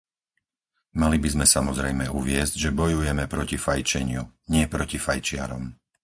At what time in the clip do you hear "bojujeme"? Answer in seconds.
2.79-3.25